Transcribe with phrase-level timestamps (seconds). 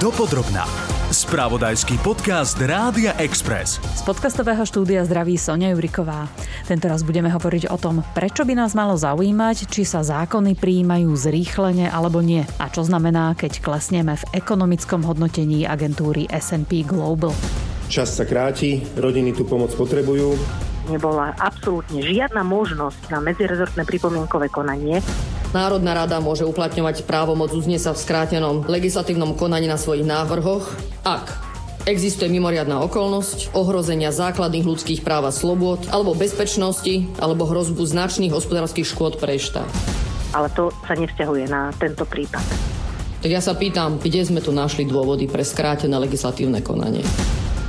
[0.00, 0.64] Dopodrobná.
[1.12, 3.76] Spravodajský podcast Rádia Express.
[3.84, 6.24] Z podcastového štúdia zdraví Sonia Juriková.
[6.64, 11.12] Tento raz budeme hovoriť o tom, prečo by nás malo zaujímať, či sa zákony prijímajú
[11.12, 12.48] zrýchlene alebo nie.
[12.56, 17.36] A čo znamená, keď klesneme v ekonomickom hodnotení agentúry S&P Global.
[17.92, 20.32] Čas sa kráti, rodiny tú pomoc potrebujú.
[20.88, 25.04] Nebola absolútne žiadna možnosť na medzirezortné pripomienkové konanie.
[25.50, 30.70] Národná rada môže uplatňovať právomoc uznie sa v skrátenom legislatívnom konaní na svojich návrhoch,
[31.02, 31.26] ak
[31.90, 38.86] existuje mimoriadná okolnosť, ohrozenia základných ľudských práv a slobôd, alebo bezpečnosti, alebo hrozbu značných hospodárskych
[38.94, 39.66] škôd pre štát.
[40.38, 42.46] Ale to sa nevzťahuje na tento prípad.
[43.18, 47.02] Tak ja sa pýtam, kde sme tu našli dôvody pre skrátené legislatívne konanie?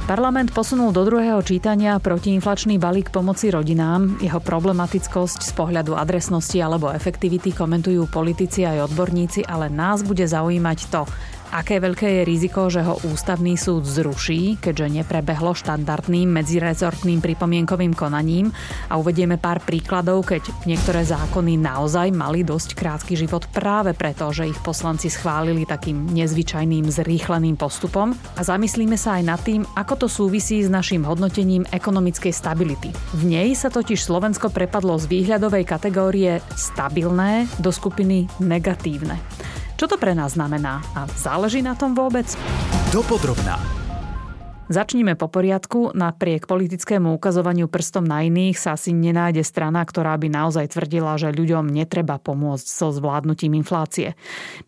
[0.01, 4.17] Parlament posunul do druhého čítania protiinflačný balík pomoci rodinám.
[4.17, 10.79] Jeho problematickosť z pohľadu adresnosti alebo efektivity komentujú politici aj odborníci, ale nás bude zaujímať
[10.89, 11.05] to,
[11.51, 18.55] Aké veľké je riziko, že ho ústavný súd zruší, keďže neprebehlo štandardným medzirezortným pripomienkovým konaním
[18.87, 24.47] a uvedieme pár príkladov, keď niektoré zákony naozaj mali dosť krátky život práve preto, že
[24.47, 30.07] ich poslanci schválili takým nezvyčajným zrýchleným postupom a zamyslíme sa aj nad tým, ako to
[30.07, 32.95] súvisí s našim hodnotením ekonomickej stability.
[33.11, 39.19] V nej sa totiž Slovensko prepadlo z výhľadovej kategórie stabilné do skupiny negatívne.
[39.81, 42.29] Čo to pre nás znamená a záleží na tom vôbec?
[42.93, 43.80] Dopodrobná.
[44.71, 45.91] Začníme po poriadku.
[45.91, 51.35] Napriek politickému ukazovaniu prstom na iných sa asi nenájde strana, ktorá by naozaj tvrdila, že
[51.35, 54.15] ľuďom netreba pomôcť so zvládnutím inflácie.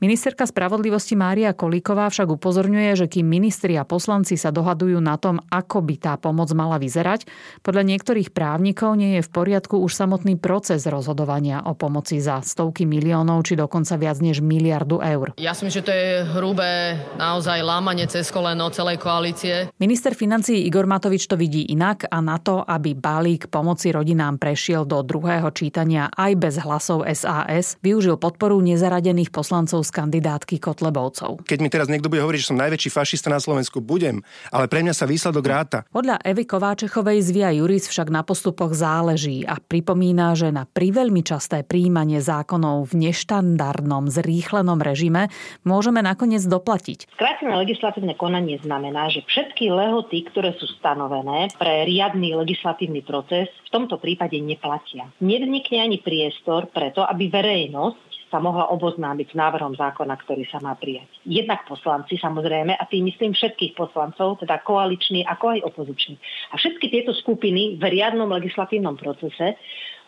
[0.04, 5.40] Ministerka spravodlivosti Mária Kolíková však upozorňuje, že kým ministri a poslanci sa dohadujú na tom,
[5.48, 7.24] ako by tá pomoc mala vyzerať,
[7.64, 12.84] podľa niektorých právnikov nie je v poriadku už samotný proces rozhodovania o pomoci za stovky
[12.84, 15.32] miliónov či dokonca viac než miliardu eur.
[15.40, 19.72] Ja si myslím, že to je hrubé naozaj lámanie cez koleno celej koalície.
[19.80, 24.88] Minister financií Igor Matovič to vidí inak a na to, aby balík pomoci rodinám prešiel
[24.88, 31.44] do druhého čítania aj bez hlasov SAS, využil podporu nezaradených poslancov z kandidátky Kotlebovcov.
[31.44, 34.86] Keď mi teraz niekto bude hovoriť, že som najväčší fašista na Slovensku, budem, ale pre
[34.86, 35.84] mňa sa výsledok ráta.
[35.92, 41.26] Podľa Evy Kováčechovej z Via Juris však na postupoch záleží a pripomína, že na priveľmi
[41.26, 45.34] časté príjmanie zákonov v neštandardnom zrýchlenom režime
[45.68, 47.10] môžeme nakoniec doplatiť.
[47.18, 53.70] Skrátené legislatívne konanie znamená, že všetky lehoty, ktoré sú stanovené pre riadny legislatívny proces, v
[53.74, 55.10] tomto prípade neplatia.
[55.20, 60.74] Nevznikne ani priestor preto, aby verejnosť sa mohla oboznámiť s návrhom zákona, ktorý sa má
[60.74, 61.06] prijať.
[61.22, 66.18] Jednak poslanci samozrejme, a tým myslím všetkých poslancov, teda koaliční ako aj opoziční.
[66.50, 69.54] A všetky tieto skupiny v riadnom legislatívnom procese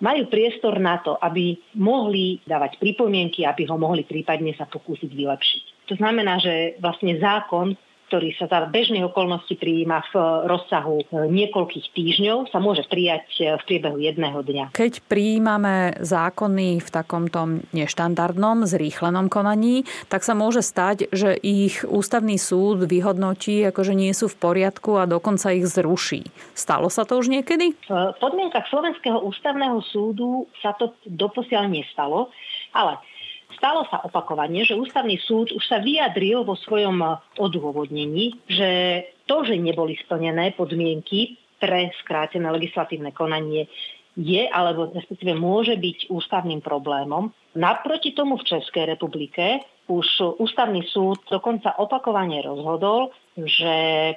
[0.02, 5.64] majú priestor na to, aby mohli dávať pripomienky, aby ho mohli prípadne sa pokúsiť vylepšiť.
[5.94, 7.78] To znamená, že vlastne zákon
[8.08, 10.14] ktorý sa za bežných okolností prijíma v
[10.46, 14.66] rozsahu e, niekoľkých týždňov, sa môže prijať e, v priebehu jedného dňa.
[14.78, 22.38] Keď prijímame zákony v takomto neštandardnom, zrýchlenom konaní, tak sa môže stať, že ich ústavný
[22.38, 26.30] súd vyhodnotí, ako že nie sú v poriadku a dokonca ich zruší.
[26.54, 27.74] Stalo sa to už niekedy?
[27.90, 32.30] V podmienkach Slovenského ústavného súdu sa to doposiaľ nestalo,
[32.76, 33.02] ale
[33.56, 37.02] Stalo sa opakovane, že ústavný súd už sa vyjadril vo svojom
[37.40, 38.70] odôvodnení, že
[39.26, 43.72] to, že neboli splnené podmienky pre skrátené legislatívne konanie
[44.16, 47.32] je, alebo respektíve môže byť ústavným problémom.
[47.56, 54.16] Naproti tomu v Českej republike už ústavný súd dokonca opakovane rozhodol, že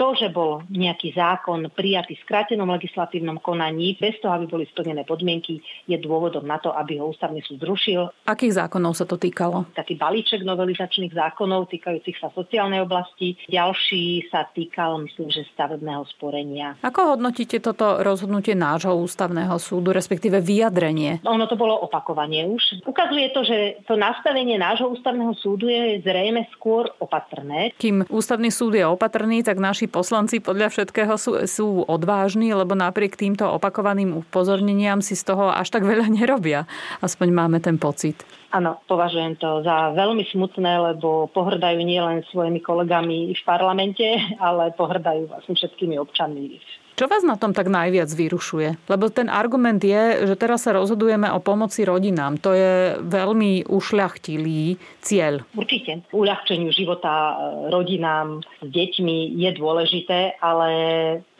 [0.00, 5.04] to, že bol nejaký zákon prijatý v skrátenom legislatívnom konaní bez toho, aby boli splnené
[5.04, 8.08] podmienky, je dôvodom na to, aby ho ústavný súd zrušil.
[8.24, 9.68] Akých zákonov sa to týkalo?
[9.76, 13.36] Taký balíček novelizačných zákonov týkajúcich sa sociálnej oblasti.
[13.52, 16.80] Ďalší sa týkal, myslím, že stavebného sporenia.
[16.80, 21.20] Ako hodnotíte toto rozhodnutie nášho ústavného súdu, respektíve vyjadrenie?
[21.28, 22.88] Ono to bolo opakovanie už.
[22.88, 27.76] Ukazuje to, že to nastavenie nášho ústavného súdu je zrejme skôr opatrné.
[27.76, 33.18] Kým ústavný súd je opatrný, tak naši poslanci podľa všetkého sú, sú odvážni, lebo napriek
[33.18, 36.64] týmto opakovaným upozorneniam si z toho až tak veľa nerobia.
[37.02, 38.22] Aspoň máme ten pocit.
[38.50, 44.06] Áno, považujem to za veľmi smutné, lebo pohrdajú nielen svojimi kolegami v parlamente,
[44.42, 46.58] ale pohrdajú vlastne všetkými občanmi
[46.96, 48.90] čo vás na tom tak najviac vyrušuje?
[48.90, 52.36] Lebo ten argument je, že teraz sa rozhodujeme o pomoci rodinám.
[52.44, 55.40] To je veľmi ušľachtilý cieľ.
[55.56, 56.04] Určite.
[56.12, 57.34] Uľahčeniu života e,
[57.72, 60.68] rodinám s deťmi je dôležité, ale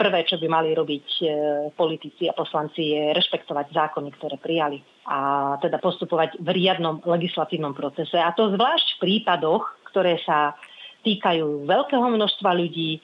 [0.00, 1.24] prvé, čo by mali robiť e,
[1.76, 4.80] politici a poslanci, je rešpektovať zákony, ktoré prijali
[5.10, 8.14] a teda postupovať v riadnom legislatívnom procese.
[8.14, 10.54] A to zvlášť v prípadoch, ktoré sa
[11.02, 13.00] týkajú veľkého množstva ľudí,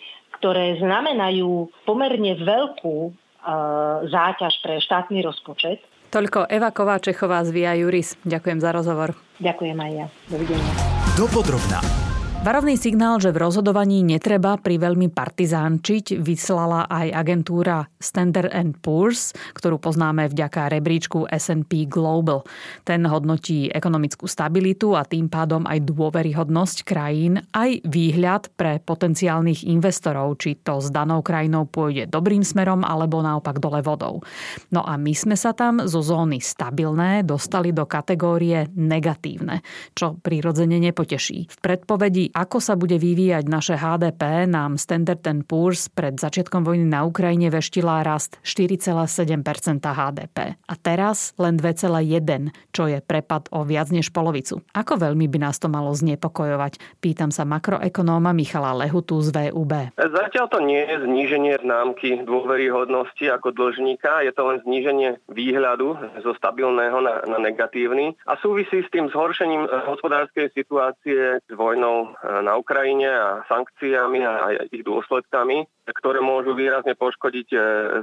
[0.47, 3.11] ktoré znamenajú pomerne veľkú e,
[4.07, 5.83] záťaž pre štátny rozpočet.
[6.15, 8.15] Toľko Eva Kováčechová z Via Juris.
[8.23, 9.19] Ďakujem za rozhovor.
[9.43, 10.07] Ďakujem aj ja.
[10.31, 10.73] Dovidenia.
[11.19, 12.06] Dopodrobná.
[12.47, 19.83] Varovný signál, že v rozhodovaní netreba pri veľmi partizánčiť, vyslala aj agentúra Standard Poor's, ktorú
[19.83, 22.47] poznáme vďaka rebríčku S&P Global.
[22.87, 30.39] Ten hodnotí ekonomickú stabilitu a tým pádom aj dôveryhodnosť krajín, aj výhľad pre potenciálnych investorov,
[30.39, 34.23] či to s danou krajinou pôjde dobrým smerom alebo naopak dole vodou.
[34.71, 39.67] No a my sme sa tam zo zóny stabilné dostali do kategórie negatívne,
[39.99, 41.51] čo prirodzene nepoteší.
[41.51, 47.09] V predpovedi ako sa bude vyvíjať naše HDP, nám Standard Poor's pred začiatkom vojny na
[47.09, 50.61] Ukrajine veštila rast 4,7% HDP.
[50.61, 54.61] A teraz len 2,1, čo je prepad o viac než polovicu.
[54.77, 57.01] Ako veľmi by nás to malo znepokojovať?
[57.01, 59.97] Pýtam sa makroekonóma Michala Lehutu z VUB.
[59.97, 66.37] Zatiaľ to nie je zníženie známky dôveryhodnosti ako dlžníka, je to len zníženie výhľadu zo
[66.37, 73.09] stabilného na, na negatívny a súvisí s tým zhoršením hospodárskej situácie s vojnou na Ukrajine
[73.11, 77.59] a sankciami a ich dôsledkami, ktoré môžu výrazne poškodiť e,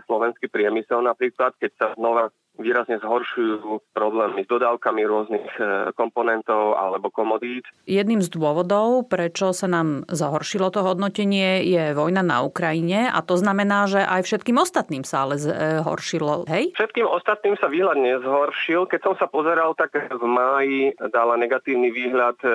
[0.05, 2.29] slovenský priemysel napríklad, keď sa znova
[2.61, 5.63] výrazne zhoršujú problémy s dodávkami rôznych e,
[5.97, 7.65] komponentov alebo komodít.
[7.89, 13.35] Jedným z dôvodov, prečo sa nám zahoršilo to hodnotenie, je vojna na Ukrajine a to
[13.37, 16.73] znamená, že aj všetkým ostatným sa ale zhoršilo, hej?
[16.77, 18.85] Všetkým ostatným sa výhľad nezhoršil.
[18.85, 22.47] Keď som sa pozeral, tak v máji dala negatívny výhľad e,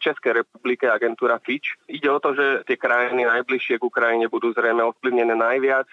[0.00, 1.76] Českej republike agentúra Fitch.
[1.92, 5.86] Ide o to, že tie krajiny najbližšie k Ukrajine budú zrejme ovplyvnené najviac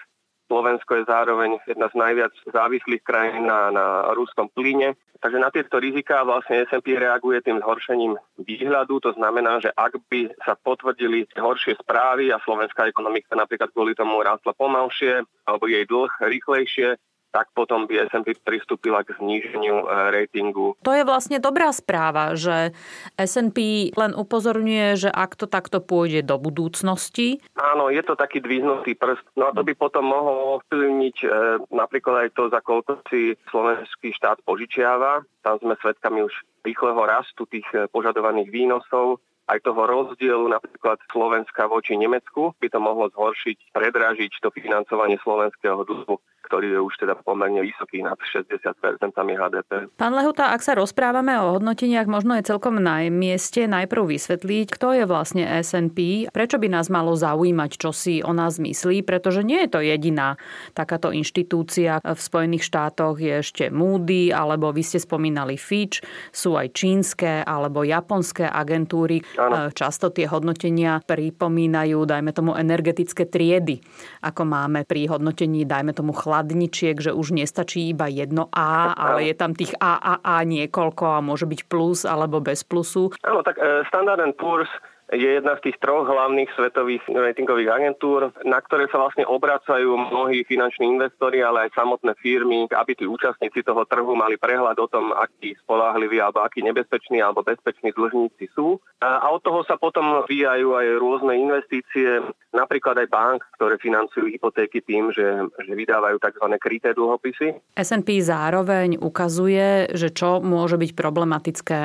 [0.50, 3.86] Slovensko je zároveň jedna z najviac závislých krajín na, na
[4.18, 4.98] ruskom plyne.
[5.22, 8.98] Takže na tieto riziká vlastne S&P reaguje tým zhoršením výhľadu.
[9.04, 14.18] To znamená, že ak by sa potvrdili horšie správy a slovenská ekonomika napríklad kvôli tomu
[14.26, 16.98] rástla pomalšie alebo jej dlh rýchlejšie,
[17.30, 20.74] tak potom by S&P pristúpila k zníženiu e, ratingu.
[20.82, 22.74] To je vlastne dobrá správa, že
[23.14, 27.38] S&P len upozorňuje, že ak to takto pôjde do budúcnosti.
[27.54, 29.22] Áno, je to taký dvihnutý prst.
[29.38, 31.28] No a to by potom mohlo ovplyvniť e,
[31.70, 35.22] napríklad aj to, za koľko si slovenský štát požičiava.
[35.46, 36.34] Tam sme svedkami už
[36.66, 42.78] rýchleho rastu tých e, požadovaných výnosov aj toho rozdielu napríklad Slovenska voči Nemecku by to
[42.78, 48.66] mohlo zhoršiť, predražiť to financovanie slovenského dlhu ktorý je už teda pomerne vysoký nad 60%
[49.14, 49.86] HDP.
[49.94, 54.98] Pán Lehuta, ak sa rozprávame o hodnoteniach, možno je celkom na mieste najprv vysvetliť, kto
[54.98, 59.62] je vlastne S&P, prečo by nás malo zaujímať, čo si o nás myslí, pretože nie
[59.62, 60.34] je to jediná
[60.74, 62.02] takáto inštitúcia.
[62.02, 66.02] V Spojených štátoch je ešte Moody, alebo vy ste spomínali Fitch,
[66.34, 69.22] sú aj čínske alebo japonské agentúry.
[69.38, 69.70] Ano.
[69.70, 73.78] Často tie hodnotenia pripomínajú, dajme tomu, energetické triedy,
[74.24, 79.28] ako máme pri hodnotení, dajme tomu, chlad chladničiek, že už nestačí iba jedno A, ale
[79.28, 83.12] je tam tých A a niekoľko a môže byť plus alebo bez plusu.
[83.20, 84.72] Áno, tak uh, Standard Poor's
[85.10, 90.46] je jedna z tých troch hlavných svetových ratingových agentúr, na ktoré sa vlastne obracajú mnohí
[90.46, 95.10] finanční investori, ale aj samotné firmy, aby tí účastníci toho trhu mali prehľad o tom,
[95.10, 98.78] akí spolahliví alebo akí nebezpeční alebo bezpeční dlžníci sú.
[99.02, 102.22] A od toho sa potom vyjajú aj rôzne investície,
[102.54, 106.46] napríklad aj bank, ktoré financujú hypotéky tým, že, že vydávajú tzv.
[106.60, 107.58] kryté dlhopisy.
[107.74, 111.80] S&P zároveň ukazuje, že čo môže byť problematické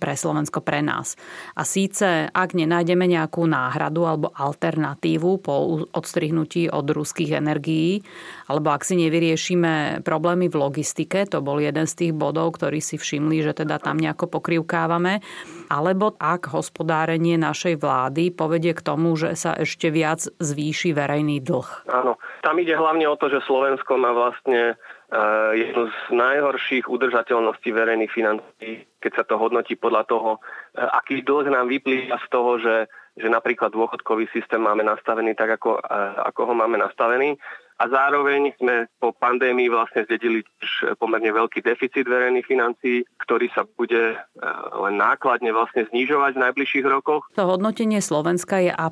[0.00, 1.14] pre Slovensko, pre nás.
[1.54, 8.00] A síce, ak nenájdeme nejakú náhradu alebo alternatívu po odstrihnutí od ruských energií,
[8.48, 12.96] alebo ak si nevyriešime problémy v logistike, to bol jeden z tých bodov, ktorý si
[12.96, 15.20] všimli, že teda tam nejako pokrivkávame,
[15.68, 21.90] alebo ak hospodárenie našej vlády povedie k tomu, že sa ešte viac zvýši verejný dlh.
[21.92, 24.80] Áno, tam ide hlavne o to, že Slovensko má vlastne
[25.54, 30.30] jednu z najhorších udržateľností verejných financií, keď sa to hodnotí podľa toho,
[30.74, 32.76] eh, aký dlh nám vyplýva z toho, že,
[33.14, 37.38] že napríklad dôchodkový systém máme nastavený tak, ako, eh, ako ho máme nastavený.
[37.76, 40.40] A zároveň sme po pandémii vlastne zdedili
[40.96, 44.16] pomerne veľký deficit verejných financií, ktorý sa bude
[44.80, 47.28] len nákladne vlastne znižovať v najbližších rokoch.
[47.36, 48.88] To hodnotenie Slovenska je A+,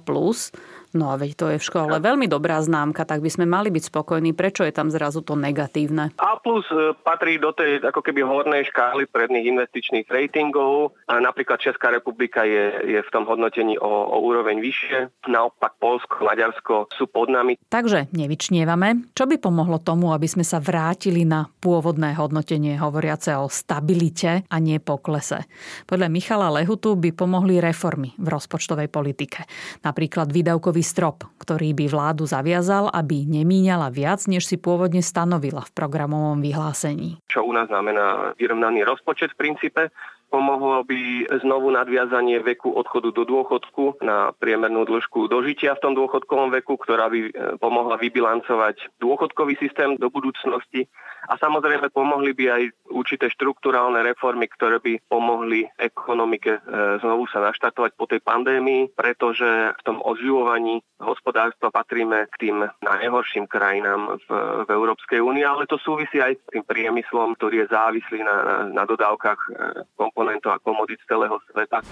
[0.94, 3.90] No a veď to je v škole veľmi dobrá známka, tak by sme mali byť
[3.90, 4.30] spokojní.
[4.30, 6.14] Prečo je tam zrazu to negatívne?
[6.22, 10.94] A plus e, patrí do tej ako keby hornej škály predných investičných ratingov.
[11.10, 15.26] A napríklad Česká republika je, je v tom hodnotení o, o úroveň vyššie.
[15.26, 17.58] Naopak Polsko, Maďarsko sú pod nami.
[17.66, 19.10] Takže nevyčnievame.
[19.18, 24.56] Čo by pomohlo tomu, aby sme sa vrátili na pôvodné hodnotenie hovoriace o stabilite a
[24.62, 25.50] nie poklese?
[25.90, 29.48] Podľa Michala Lehutu by pomohli reformy v rozpočtovej politike.
[29.82, 35.74] Napríklad výdavkový strop, ktorý by vládu zaviazal, aby nemíňala viac, než si pôvodne stanovila v
[35.74, 37.18] programovom vyhlásení.
[37.26, 39.88] Čo u nás znamená vyrovnaný rozpočet v princípe,
[40.34, 46.50] Pomohlo by znovu nadviazanie veku odchodu do dôchodku na priemernú dĺžku dožitia v tom dôchodkovom
[46.58, 47.30] veku, ktorá by e,
[47.62, 50.90] pomohla vybilancovať dôchodkový systém do budúcnosti.
[51.30, 56.60] A samozrejme pomohli by aj určité štruktúrálne reformy, ktoré by pomohli ekonomike e,
[56.98, 63.46] znovu sa naštartovať po tej pandémii, pretože v tom oživovaní hospodárstva patríme k tým najhorším
[63.46, 64.28] krajinám v,
[64.66, 68.56] v Európskej únii, ale to súvisí aj s tým priemyslom, ktorý je závislý na, na,
[68.82, 69.50] na dodávkach e,
[69.94, 71.84] komponentov komponentov a komodít celého sveta.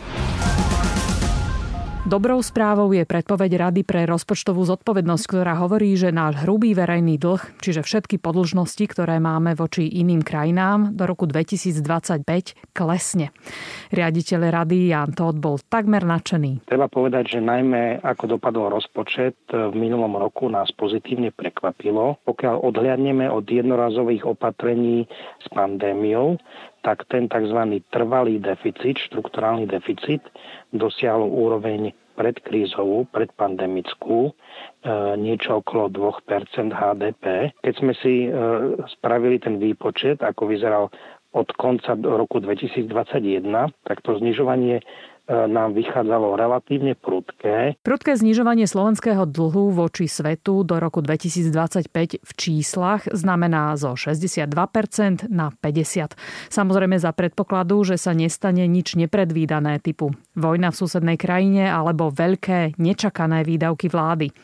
[2.03, 7.63] Dobrou správou je predpoveď Rady pre rozpočtovú zodpovednosť, ktorá hovorí, že náš hrubý verejný dlh,
[7.63, 13.31] čiže všetky podlžnosti, ktoré máme voči iným krajinám, do roku 2025 klesne.
[13.95, 16.67] Riaditeľ Rady Jan Todt bol takmer nadšený.
[16.67, 22.19] Treba povedať, že najmä ako dopadol rozpočet v minulom roku nás pozitívne prekvapilo.
[22.27, 25.07] Pokiaľ odhľadneme od jednorazových opatrení
[25.39, 26.35] s pandémiou,
[26.83, 27.81] tak ten tzv.
[27.89, 30.23] trvalý deficit, štrukturálny deficit,
[30.75, 34.33] dosiahol úroveň predkrízovú, predpandemickú, e,
[35.17, 37.57] niečo okolo 2% HDP.
[37.65, 38.31] Keď sme si e,
[38.99, 40.93] spravili ten výpočet, ako vyzeral
[41.33, 43.49] od konca roku 2021,
[43.89, 44.85] tak to znižovanie
[45.31, 47.79] nám vychádzalo relatívne prudké.
[47.81, 55.55] Prudké znižovanie slovenského dlhu voči svetu do roku 2025 v číslach znamená zo 62% na
[55.55, 56.19] 50%.
[56.51, 62.77] Samozrejme za predpokladu, že sa nestane nič nepredvídané typu vojna v susednej krajine alebo veľké
[62.83, 64.35] nečakané výdavky vlády.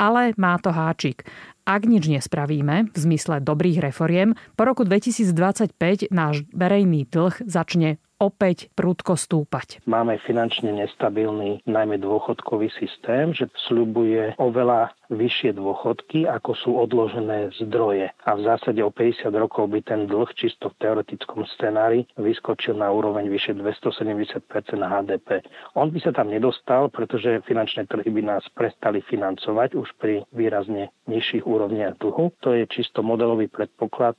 [0.00, 1.24] Ale má to háčik.
[1.64, 8.72] Ak nič nespravíme v zmysle dobrých reforiem, po roku 2025 náš verejný dlh začne opäť
[8.72, 9.84] prúdko stúpať.
[9.84, 18.08] Máme finančne nestabilný najmä dôchodkový systém, že sľubuje oveľa vyššie dôchodky, ako sú odložené zdroje.
[18.24, 22.88] A v zásade o 50 rokov by ten dlh čisto v teoretickom scenári vyskočil na
[22.88, 24.48] úroveň vyše 270%
[24.80, 25.44] HDP.
[25.76, 30.88] On by sa tam nedostal, pretože finančné trhy by nás prestali financovať už pri výrazne
[31.06, 32.32] nižších úrovniach dlhu.
[32.40, 34.16] To je čisto modelový predpoklad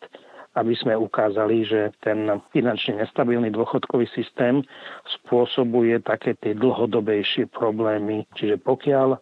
[0.56, 4.64] aby sme ukázali, že ten finančne nestabilný dôchodkový systém
[5.20, 8.24] spôsobuje také tie dlhodobejšie problémy.
[8.40, 9.18] Čiže pokiaľ e,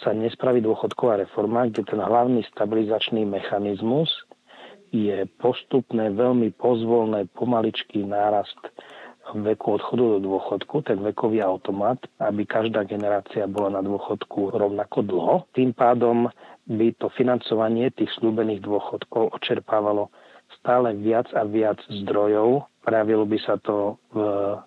[0.00, 4.08] sa nespraví dôchodková reforma, kde ten hlavný stabilizačný mechanizmus
[4.90, 8.58] je postupné, veľmi pozvolné, pomaličký nárast
[9.30, 15.34] veku odchodu do dôchodku, ten vekový automat, aby každá generácia bola na dôchodku rovnako dlho.
[15.54, 16.26] Tým pádom
[16.70, 20.14] by to financovanie tých slúbených dôchodkov očerpávalo
[20.58, 24.18] stále viac a viac zdrojov, prejavilo by sa to v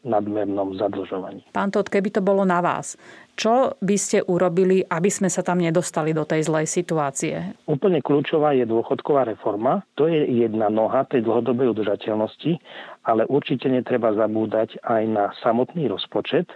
[0.08, 1.44] nadmernom zadlžovaní.
[1.52, 2.96] Pán Todd, keby to bolo na vás,
[3.34, 7.36] čo by ste urobili, aby sme sa tam nedostali do tej zlej situácie?
[7.66, 9.82] Úplne kľúčová je dôchodková reforma.
[9.98, 12.62] To je jedna noha tej dlhodobej udržateľnosti,
[13.10, 16.48] ale určite netreba zabúdať aj na samotný rozpočet,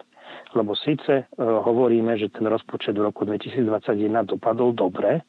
[0.54, 5.26] lebo síce e, hovoríme, že ten rozpočet v roku 2021 dopadol dobre,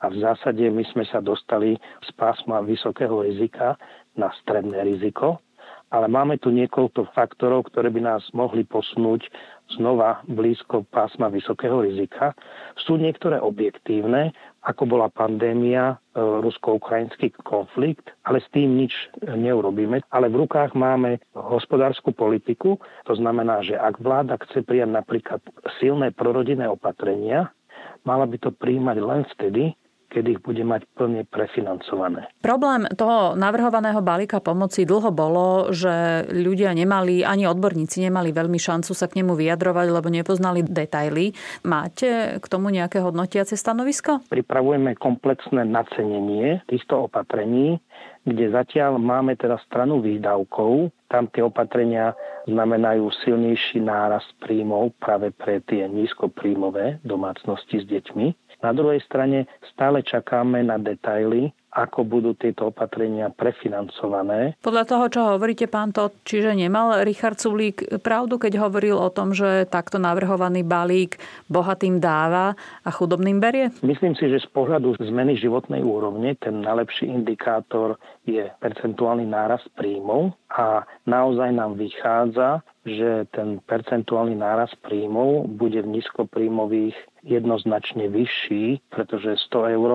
[0.00, 3.76] a v zásade my sme sa dostali z pásma vysokého rizika
[4.16, 5.44] na stredné riziko,
[5.90, 9.26] ale máme tu niekoľko faktorov, ktoré by nás mohli posunúť
[9.74, 12.30] znova blízko pásma vysokého rizika.
[12.78, 14.30] Sú niektoré objektívne,
[14.62, 18.94] ako bola pandémia, e, rusko-ukrajinský konflikt, ale s tým nič
[19.26, 20.06] neurobíme.
[20.14, 22.78] Ale v rukách máme hospodárskú politiku,
[23.10, 25.42] to znamená, že ak vláda chce prijať napríklad
[25.82, 27.50] silné prorodinné opatrenia,
[28.06, 29.74] mala by to príjmať len vtedy,
[30.10, 32.26] kedy ich bude mať plne prefinancované.
[32.42, 38.90] Problém toho navrhovaného balíka pomoci dlho bolo, že ľudia nemali, ani odborníci nemali veľmi šancu
[38.90, 41.32] sa k nemu vyjadrovať, lebo nepoznali detaily.
[41.62, 44.26] Máte k tomu nejaké hodnotiace stanovisko?
[44.26, 47.78] Pripravujeme komplexné nacenenie týchto opatrení,
[48.26, 50.92] kde zatiaľ máme teda stranu výdavkov.
[51.08, 52.12] Tam tie opatrenia
[52.46, 58.49] znamenajú silnejší nárast príjmov práve pre tie nízkopríjmové domácnosti s deťmi.
[58.60, 64.58] Na druhej strane stále čakáme na detaily ako budú tieto opatrenia prefinancované.
[64.58, 69.30] Podľa toho, čo hovoríte, pán Todd, čiže nemal Richard Sulík pravdu, keď hovoril o tom,
[69.30, 73.70] že takto navrhovaný balík bohatým dáva a chudobným berie?
[73.86, 77.94] Myslím si, že z pohľadu zmeny životnej úrovne ten najlepší indikátor
[78.26, 86.00] je percentuálny nárast príjmov a naozaj nám vychádza, že ten percentuálny nárast príjmov bude v
[86.00, 89.90] nízkopríjmových jednoznačne vyšší, pretože 100 eur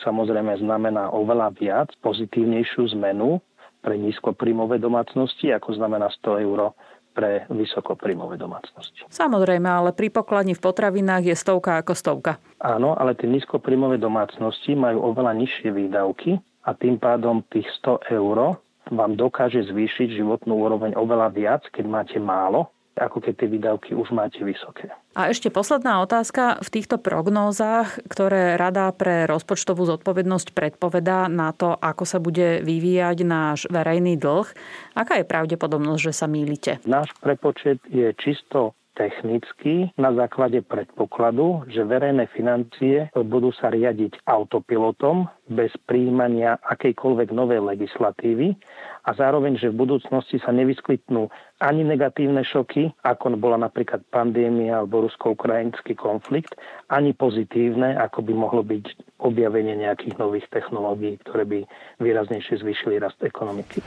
[0.00, 3.40] samozrejme znamená oveľa viac pozitívnejšiu zmenu
[3.82, 6.72] pre nízkopríjmové domácnosti, ako znamená 100 eur
[7.12, 9.04] pre vysokopríjmové domácnosti.
[9.12, 12.40] Samozrejme, ale pri pokladni v potravinách je stovka ako stovka.
[12.56, 18.56] Áno, ale tie nízkopríjmové domácnosti majú oveľa nižšie výdavky a tým pádom tých 100 eur
[18.90, 24.12] vám dokáže zvýšiť životnú úroveň oveľa viac, keď máte málo, ako keď tie výdavky už
[24.12, 24.92] máte vysoké.
[25.12, 26.60] A ešte posledná otázka.
[26.64, 33.18] V týchto prognózach, ktoré Rada pre rozpočtovú zodpovednosť predpovedá na to, ako sa bude vyvíjať
[33.24, 34.48] náš verejný dlh,
[34.96, 36.72] aká je pravdepodobnosť, že sa mýlite?
[36.88, 45.28] Náš prepočet je čisto technicky na základe predpokladu, že verejné financie budú sa riadiť autopilotom
[45.48, 48.56] bez príjmania akejkoľvek novej legislatívy
[49.02, 51.26] a zároveň, že v budúcnosti sa nevyskytnú
[51.58, 56.54] ani negatívne šoky, ako bola napríklad pandémia alebo rusko-ukrajinský konflikt,
[56.86, 61.58] ani pozitívne, ako by mohlo byť objavenie nejakých nových technológií, ktoré by
[61.98, 63.82] výraznejšie zvýšili rast ekonomiky.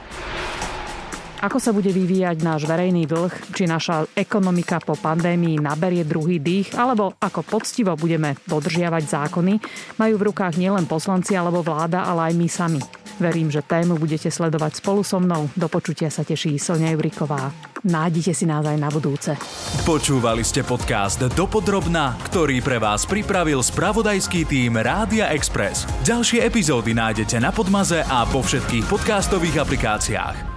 [1.36, 6.72] Ako sa bude vyvíjať náš verejný dlh, či naša ekonomika po pandémii naberie druhý dých,
[6.72, 9.54] alebo ako poctivo budeme dodržiavať zákony,
[10.00, 13.05] majú v rukách nielen poslanci alebo vláda, ale aj my sami.
[13.16, 15.48] Verím, že tému budete sledovať spolu so mnou.
[15.56, 17.48] Do počutia sa teší Sonia Juriková.
[17.86, 19.32] Nájdite si nás aj na budúce.
[19.86, 25.88] Počúvali ste podcast Dopodrobna, ktorý pre vás pripravil spravodajský tým Rádia Express.
[26.04, 30.55] Ďalšie epizódy nájdete na Podmaze a po všetkých podcastových aplikáciách.